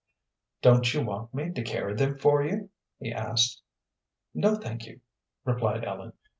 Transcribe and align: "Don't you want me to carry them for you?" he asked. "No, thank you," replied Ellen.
"Don't 0.63 0.95
you 0.95 1.05
want 1.05 1.31
me 1.31 1.51
to 1.51 1.61
carry 1.63 1.93
them 1.93 2.17
for 2.17 2.43
you?" 2.43 2.71
he 2.99 3.11
asked. 3.13 3.61
"No, 4.33 4.55
thank 4.55 4.87
you," 4.87 5.01
replied 5.45 5.85
Ellen. 5.85 6.13